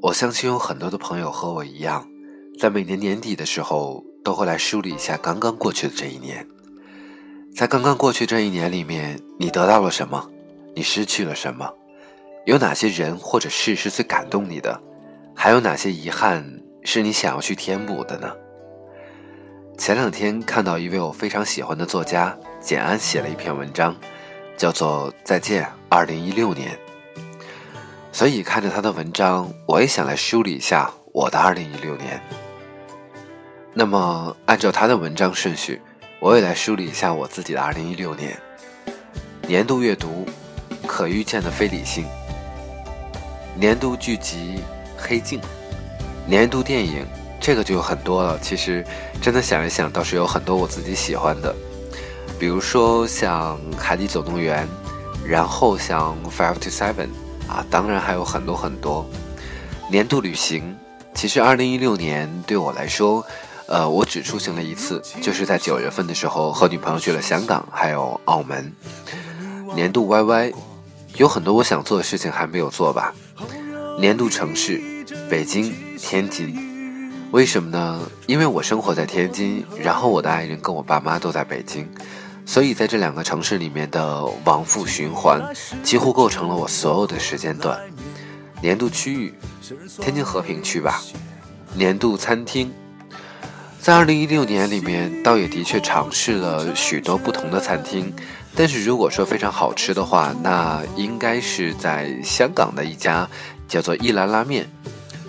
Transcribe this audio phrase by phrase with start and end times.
[0.00, 2.06] 我相信有很多的朋友和我一样，
[2.56, 6.46] 在每年年底的时候都会来梳理一下刚刚过去的这一年。
[7.52, 10.30] 在刚刚过去这一年里面，你得到了什么？
[10.76, 11.68] 你失去了什么？
[12.46, 14.80] 有哪些人或者事是最感动你的？
[15.34, 18.32] 还有哪些遗憾是你想要去填补的呢？
[19.76, 23.96] 前两天看到一位我非常喜欢的作家简安写了一篇文章，
[24.56, 26.70] 叫做《再见，二零一六年》。
[28.10, 32.20] 所以看着他的文章，我也想来梳理一下我的二零一六年。
[33.72, 35.80] 那么按照他的文章顺序，
[36.18, 38.36] 我也来梳理一下我自己的二零一六年。
[39.46, 40.26] 年度阅读，
[40.86, 42.04] 《可预见的非理性》；
[43.54, 44.56] 年度剧集，
[45.00, 45.40] 《黑镜》；
[46.26, 47.06] 年度电影，
[47.40, 48.36] 这个就有很多了。
[48.40, 48.84] 其实
[49.22, 51.54] 真的想一想，倒是有很多我自己喜欢的，
[52.38, 54.66] 比如说像《海底总动员》，
[55.26, 57.06] 然后像《Five to Seven》。
[57.48, 59.04] 啊，当然还有很多很多。
[59.90, 60.76] 年度旅行，
[61.14, 63.24] 其实二零一六年对我来说，
[63.66, 68.72] 呃，我只出行了一次，就是在九月份的时候和女朋友去了香港，还有澳门。
[69.74, 70.52] 年度 YY，
[71.16, 73.14] 有很多我想做的事情还没有做吧。
[73.98, 74.80] 年度城市，
[75.30, 76.54] 北京、天津。
[77.30, 78.00] 为什么呢？
[78.26, 81.86] 因为我生活在天津，然后我的爱人跟我爸妈都在北京。
[82.48, 85.38] 所以，在这两个城市里面的往复循环，
[85.82, 87.78] 几乎构成了我所有的时间段。
[88.62, 89.34] 年度区域，
[90.00, 91.02] 天津和平区吧。
[91.74, 92.72] 年度餐厅，
[93.78, 98.10] 在二零一六年里面，倒也的确尝试了许多不同的餐厅。
[98.56, 103.28] 但是如果说非常好吃的话，那应该是在香港的一家
[103.68, 104.66] 叫做一兰拉面，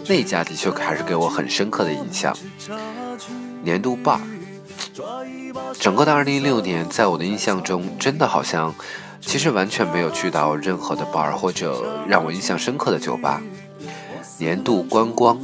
[0.07, 2.33] 那家的确还是给我很深刻的印象。
[3.61, 4.21] 年度 bar。
[5.79, 8.73] 整个的二零一六年，在我的印象中，真的好像，
[9.21, 13.41] 其实完全没有去到任何的 bar 或者让我印象深刻的酒吧。
[14.37, 15.39] 年度观光，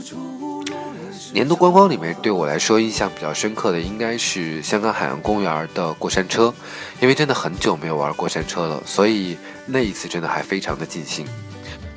[1.33, 6.53] 年度观光里面，对我来说印象比较深刻的应该是香港海洋公园的过山车，
[7.01, 11.25] 因为真的很久没有玩过山车了，所以那一次真的还非常的尽兴。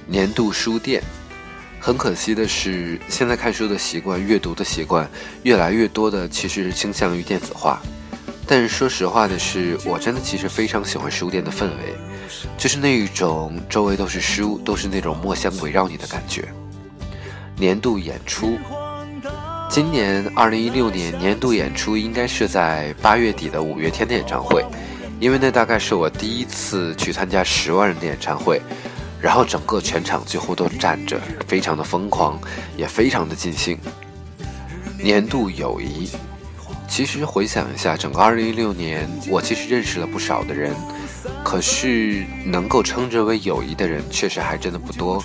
[0.06, 1.02] 年度书店。
[1.80, 5.08] 很可惜的是，现在看书的习惯、阅读的习惯
[5.42, 7.80] 越来越多的其实倾向于电子化。
[8.46, 11.94] 但是说实话的是，我真的其实非常喜欢书店的氛围，
[12.56, 16.48] 就是那一种周围都是书，都是那种墨香围绕你的感觉。
[17.56, 18.58] 年度演出，
[19.70, 24.64] 今年二零一六年年度演出应该是在八月底的五月天的演唱会，
[25.20, 28.60] 因为那大概是我第一次去参加十万人的演唱会。
[29.20, 32.38] 然后整个全场几乎都站着，非常的疯狂，
[32.76, 33.78] 也非常的尽兴。
[35.02, 36.08] 年度友谊，
[36.88, 40.74] 其实回想一下，整个2016年，我其实认识了不少的人，
[41.44, 45.22] 可是能够称之为友谊的人，确实还真的不多。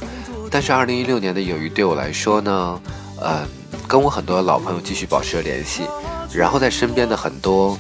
[0.52, 2.82] 但是2016年的友谊对我来说呢，
[3.22, 3.48] 嗯，
[3.88, 5.84] 跟我很多老朋友继续保持了联系，
[6.34, 7.78] 然后在身边的很多。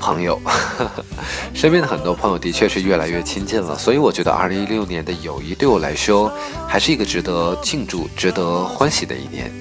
[0.00, 0.40] 朋友，
[1.54, 6.32] 身边的很多朋友的确是越来越亲近了，所以我觉得二零一六年的友谊对我来说
[6.66, 9.52] 还是一个值得庆祝、值得欢喜的一年。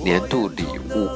[0.00, 0.62] 年度礼
[0.94, 1.10] 物，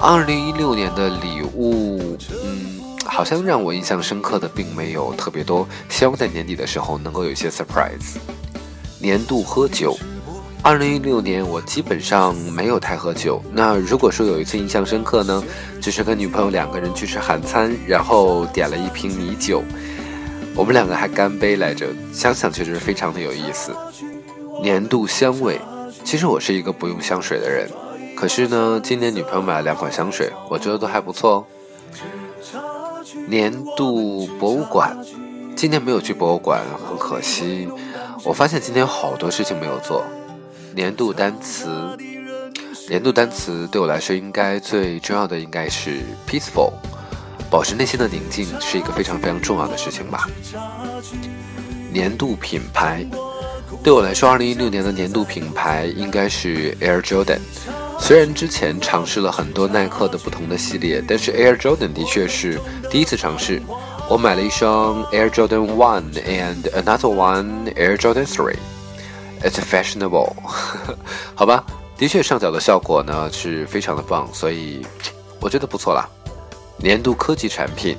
[0.00, 8.18] 二零一六年的礼物，嗯，好像让我印象深刻的并没有特别多，希望在年底的时候能够有一些 surprise。
[8.98, 9.96] 年度喝酒。
[10.66, 13.40] 二零一六年，我基本上没有太喝酒。
[13.52, 15.40] 那如果说有一次印象深刻呢，
[15.80, 19.62] 就是跟女朋友两个人去吃韩餐，然后点了一瓶米酒，
[20.56, 23.70] 我们两个还干杯来着，想想确实非常的有意思。
[24.60, 25.60] 年度香味，
[26.02, 27.70] 其实我是一个不用香水的人，
[28.16, 31.44] 可是呢，今年女朋友买了两款香水，我觉得都还不错哦。
[33.28, 34.98] 年度博物馆，
[35.54, 37.68] 今年没有去博物馆，很可惜。
[38.24, 40.04] 我发现今天有好多事情没有做。
[40.76, 41.96] 年度单词，
[42.86, 46.70] 年度单词对我来说应该最重要的应该是 peaceful，
[47.50, 50.28] 保持内心的宁静是一个非常非常重要的事情吧。
[51.90, 53.06] 年度品牌，
[53.82, 57.40] 对我来说，二零一六年的年度品牌应该是 Air Jordan。
[57.98, 62.60] 虽然之前尝试了很多耐克的不同的系列，但是 Air Jordan 的确是
[62.90, 63.62] 第一次尝试。
[64.10, 68.56] 我买了一双 Air Jordan One and another one Air Jordan Three。
[69.42, 70.34] It's fashionable，
[71.36, 71.64] 好吧，
[71.96, 74.84] 的确上脚的效果呢是非常的棒，所以
[75.40, 76.08] 我觉得不错啦。
[76.78, 77.96] 年度科技产品，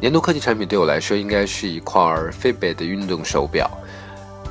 [0.00, 2.02] 年度科技产品对我来说应该是一块
[2.32, 3.70] Fitbit 的运动手表，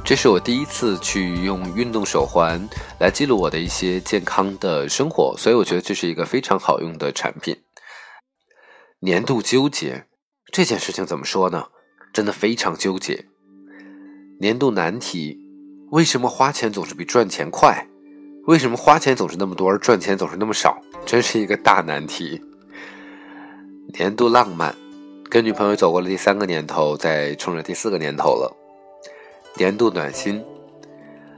[0.05, 2.61] 这是我第一次去用运动手环
[2.99, 7.57] 来记录我的一些健康的生活，所以我觉得这是一个非常好用的产品。
[8.99, 10.05] 年度纠结
[10.51, 11.67] 这件事情怎么说呢？
[12.13, 13.25] 真的非常纠结。
[14.39, 15.48] 年度难题。
[15.91, 17.87] 为什么花钱总是比赚钱快？
[18.45, 20.77] 为什么花钱总是那么多，而赚钱总是那么少？
[21.03, 22.39] 真是一个大难题。
[23.97, 24.75] 年度浪漫，
[25.29, 28.55] 跟女朋友走过了第三个年头，在冲着第四个年头了。
[29.55, 30.43] 年度暖心，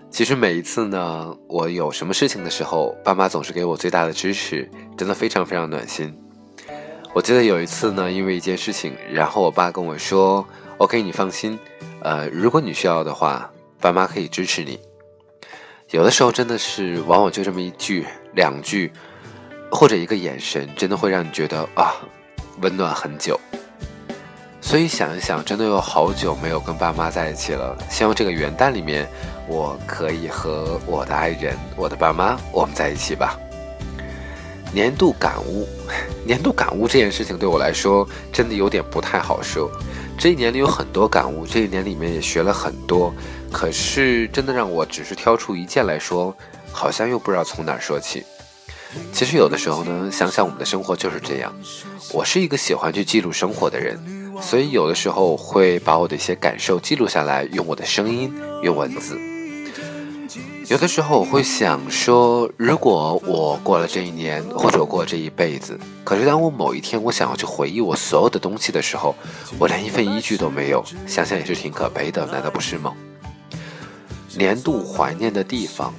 [0.10, 6.14] 其实每一次呢，我有什么事情的时候，爸妈总是给我最大的支持，真的非常非常暖心。
[7.14, 10.46] 我记得有一次呢，因为一件事情，然后我爸跟我说
[10.78, 11.58] ：“OK，你放心，
[12.02, 13.50] 呃，如果你需要的话，
[13.82, 14.80] 爸妈可以支持你。”
[15.92, 18.94] 有的时候真的是，往往就这么一句、两句，
[19.70, 21.96] 或者一个眼神，真的会让你觉得啊。
[22.62, 23.40] 温暖很久，
[24.62, 27.76] 所以想一想，真的有好久没有跟爸妈在一起了。
[27.90, 29.10] 希望这个元旦里面，
[29.48, 33.36] 我可以和我的爱人、我的爸妈，我们在一起吧。
[34.72, 35.68] 年度感悟，
[36.24, 39.72] 年度感悟这件事情对我来说，真的有点不太好说。
[40.22, 43.12] 这一年里有很多感悟，这一年里面也学了很多，
[43.52, 46.32] 可是真的让我只是挑出一件来说，
[46.72, 48.24] 好像又不知道从哪说起。
[49.12, 51.52] 其实有的时候呢，想想我们的生活就是这样。
[52.14, 54.00] 我是一个喜欢去记录生活的人，
[54.40, 58.32] 所以有的时候会把我的一些感受记录下来，用我的声音，
[58.62, 59.20] 用文字。
[60.68, 69.14] 有的时候我会想说，如果我过了这一年，或者过这一辈子，可是当我某一天我想要去回忆我所有的东西的时候，
[69.60, 72.94] 我连一份依据都没有，想想也是挺可悲的，难道不是吗？
[74.38, 75.94] 年度怀念的地方。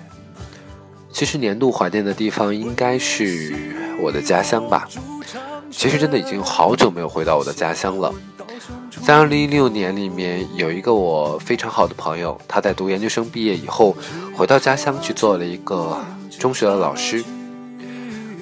[1.12, 3.54] 其实年度怀念的地方应该是
[4.00, 4.88] 我的家乡吧。
[5.70, 8.12] 其实真的已经好久没有回到我的家乡了。
[9.04, 13.96] 在二零一六年里面，有一个我非常好的朋友，他在读研究生毕业以后，
[14.32, 15.98] 回到家乡去做了一个
[16.38, 17.24] 中学的老师。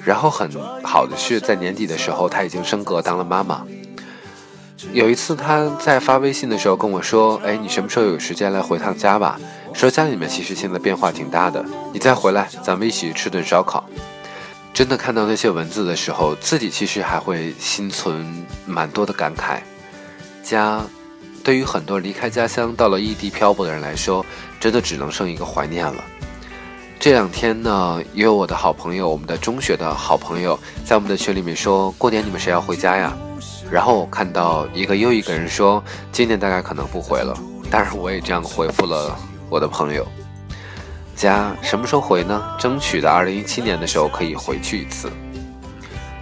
[0.05, 0.47] 然后很
[0.83, 3.65] 好的是，在年底的时候，他已经升格当了妈妈。
[4.93, 9.39] 有一次他在发微信的时候跟我说：“哎，你什么时候有时间来回趟家吧？”
[9.73, 13.83] 说家里面其实现在变化挺大的，你再回来，咱们一起吃顿烧烤。
[14.73, 19.59] 真的看到那些文字的时候，自己其实还会心存蛮多的感慨。
[20.43, 20.81] 家，
[21.43, 24.25] 对于很多离开家乡到了异地漂泊的人来说，
[24.59, 26.03] 真的只能剩一个怀念了。
[26.99, 33.17] 这两天呢，也有我的好朋友，我们的中学的好朋友，在我们的群里面说过年你们谁要回家呀？
[33.71, 37.35] 然后我看到一个又一个人说今年大概可能不回了，
[37.71, 39.17] 当然我也这样回复了。
[39.49, 40.05] 我的朋友，
[41.15, 42.55] 家什么时候回呢？
[42.59, 45.11] 争取在二零一七年的时候可以回去一次。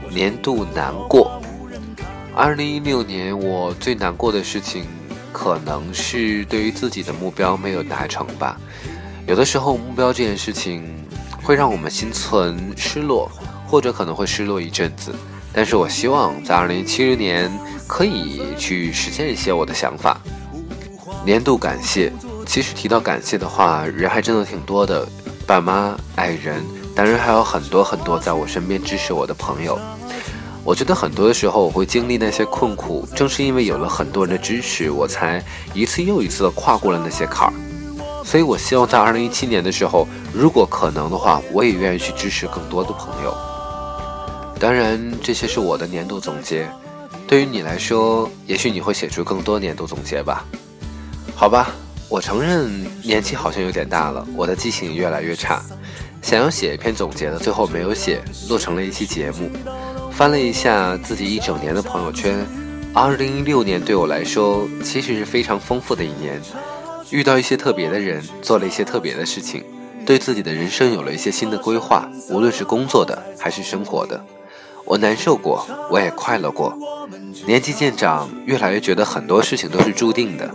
[0.10, 1.39] 年度难过，
[2.36, 4.86] 二零一六年我最难过的事情，
[5.34, 8.58] 可能是对于自己的目标没有达成吧。
[9.28, 11.06] 有的时候目标这件事情
[11.44, 13.30] 会让我们心存失落，
[13.68, 15.14] 或者可能会失落一阵子。
[15.52, 17.52] 但是我希望在二零一七年
[17.88, 20.20] 可以去实现一些我的想法。
[21.26, 22.12] 年度感谢。
[22.46, 25.08] 其实提到感谢的话，人还真的挺多的，
[25.46, 26.64] 爸妈、爱人，
[26.96, 29.78] 当然还有很多很多在我身边支持我的朋友。
[30.70, 35.44] 我觉得很多的时候我会经历那些困苦，正是因为有了很多人的支持，我才
[35.74, 37.54] 一次又一次的跨过了那些坎儿。
[38.24, 43.36] 所以我希望在二零一七年的时候，如果可能的话，我也愿意去支持更多的朋友。
[44.60, 46.70] 当然，这些是我的年度总结，
[47.28, 50.46] 对于你来说，也许你会写出更多年度总结吧？
[51.36, 51.72] 好吧。
[52.10, 52.72] 我承认
[53.04, 55.64] 年纪好像有点大了，我的记性越来越差。
[56.22, 59.50] 想要写一篇总结的，最后没有写，录成了一期节目。
[60.20, 62.46] 翻了一下自己一整年的朋友圈，
[62.94, 66.42] 二零一六年对我来说其实是非常丰富的一年，
[67.10, 69.64] 遇到一些特别的人，做了一些特别的事情，
[70.06, 74.22] 对自己的人生有了一些新的规划，无论是工作的还是生活的。
[74.84, 76.78] 我难受过，我也快乐过。
[77.48, 80.54] 年纪渐长，越来越觉得很多事情都是注定的。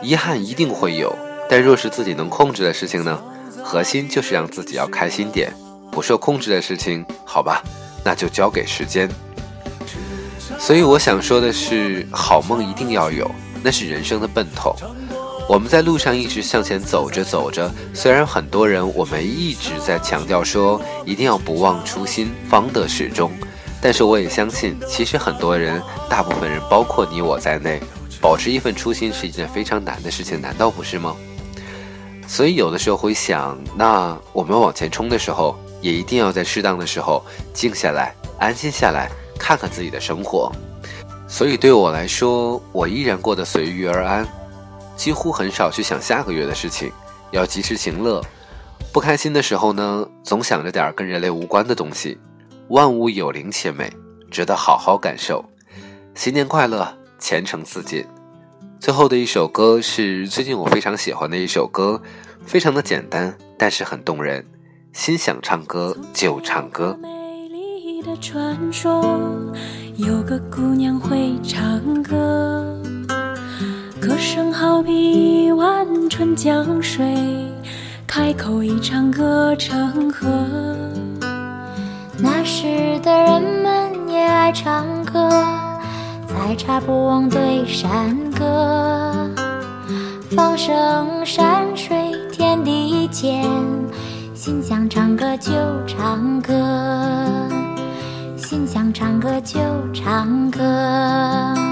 [0.00, 1.12] 遗憾一定会有，
[1.50, 3.20] 但若是自己能控制的事情呢？
[3.64, 5.52] 核心就是让自己要开心点。
[5.90, 7.60] 不受控制的事情，好吧，
[8.04, 9.08] 那就交给时间。
[10.58, 13.30] 所以我想说的是，好梦一定要有，
[13.62, 14.74] 那是人生的奔头。
[15.48, 23.30] 我们在路上一直向前走着走着，虽然很多人我们一直在强调说一定要不忘初心，方得始终，
[23.80, 27.80] 但是我也相信，其实很多人，大部分人，包括你我在内。
[28.20, 31.16] 保持一份初心是一件非常难的事情，难道不是吗？
[32.28, 37.22] 所以有的时候会想，那我们往前冲的时候，也一定要在适当的时候
[37.52, 40.50] 静下来，安心下来，看看自己的生活。
[41.28, 44.26] 所以对我来说，我依然过得随遇而安，
[44.96, 46.90] 几乎很少去想下个月的事情，
[47.32, 48.22] 要及时行乐。
[48.92, 52.18] 不开心的时候呢，总想着点跟人类无关的东西。
[52.68, 53.92] 万物有灵且美，
[54.30, 55.44] 值得好好感受。
[56.14, 56.96] 新年快乐！
[57.18, 58.04] 前程似锦。
[58.80, 62.02] 最后的一首歌是最近我非常喜欢的一首歌，
[62.44, 64.44] 非常的简单，但是很动人。
[64.92, 66.96] 心想唱歌就唱歌。
[67.00, 67.08] 美
[67.48, 69.02] 丽的传说，
[69.96, 72.78] 有个姑娘会唱歌，
[74.00, 77.16] 歌声好比万春江水，
[78.06, 80.28] 开口一唱歌成河。
[82.18, 85.28] 那时的人们也爱唱歌，
[86.28, 89.30] 采茶不忘对山歌，
[90.36, 93.42] 放声山水天地间。
[94.44, 95.52] 心想唱歌就
[95.86, 96.52] 唱歌，
[98.36, 99.60] 心想唱歌就
[99.94, 101.71] 唱歌。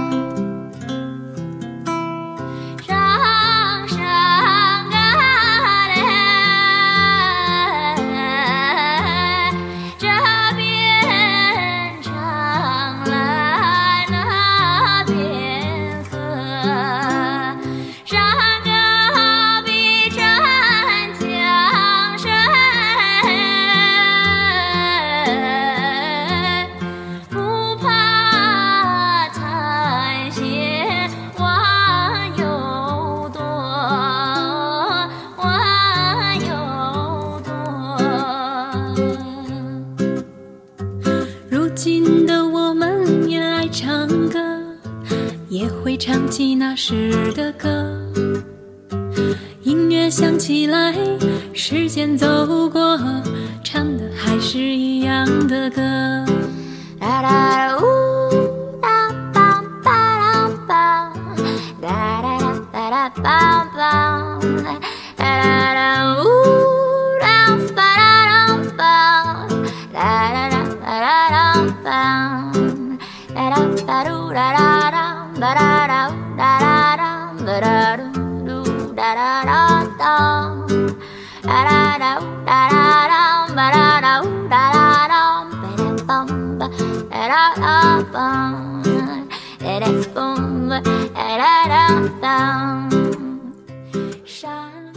[46.01, 47.69] 唱起那时的歌，
[49.63, 50.95] 音乐响起来，
[51.53, 52.27] 时间走
[52.71, 52.99] 过，
[53.63, 55.83] 唱的还是一样的歌。
[57.01, 57.83] 啦啦呜
[58.81, 61.13] 哒梆梆梆，
[61.83, 62.39] 哒哒
[62.73, 64.41] 哒哒梆梆，
[65.17, 66.25] 哒哒哒呜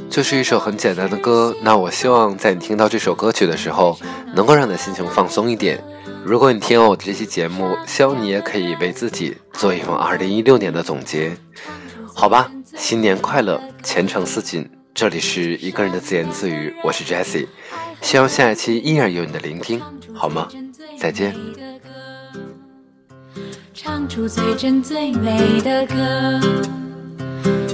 [0.10, 3.98] 就是一首很简单的歌，那我希望在你听到这首歌曲的时候，
[4.36, 5.84] 能够让你的心情放松一点。
[6.24, 11.36] 如果你听了我的这期节目，希望你也可以为自己做一份二零一六年的总结，
[12.14, 12.52] 好吧？
[12.76, 14.70] 新年快乐，前程似锦。
[14.94, 17.48] 这里是一个人的自言自语，我是 Jessie，
[18.02, 19.82] 希望下一期依然有你的聆听，
[20.14, 20.48] 好吗？
[21.00, 21.36] 再见。
[23.94, 25.96] 唱出最真最美的歌，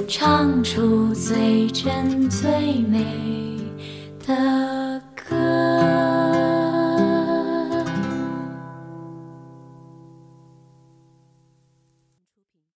[0.06, 2.50] 唱出最真最
[2.90, 3.06] 美
[4.28, 4.79] 的。